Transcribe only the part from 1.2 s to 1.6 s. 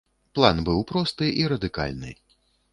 і